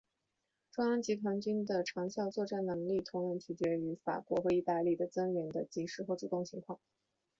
[0.71, 6.79] 中央集团军群的长效作战能力同样取决于法国和意大利的增援的及时和主动情况。